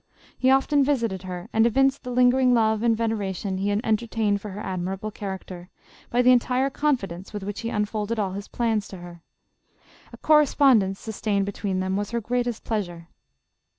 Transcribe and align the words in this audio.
He 0.35 0.49
often 0.49 0.83
visited 0.83 1.21
her 1.21 1.47
and 1.53 1.67
evinced 1.67 2.01
the 2.03 2.09
lingering 2.09 2.55
love 2.55 2.81
and 2.81 2.97
veneration 2.97 3.59
he 3.59 3.69
entertained 3.69 4.41
for 4.41 4.49
her 4.49 4.59
admirable 4.59 5.11
character, 5.11 5.69
by 6.09 6.23
the 6.23 6.31
entire 6.31 6.71
confidence 6.71 7.33
with 7.33 7.43
which 7.43 7.59
he 7.61 7.69
unfolded 7.69 8.17
all 8.17 8.31
his 8.31 8.47
plans 8.47 8.87
to 8.87 8.97
her. 8.97 9.21
A 10.11 10.17
correspondence, 10.17 10.99
sustained 10.99 11.45
between 11.45 11.81
them, 11.81 11.97
was 11.97 12.09
her 12.09 12.19
greatest 12.19 12.63
pleasure. 12.63 13.09